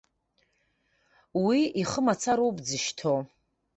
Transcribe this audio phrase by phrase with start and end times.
[1.43, 3.19] Уи ихы мацара ауп дзышьҭоу!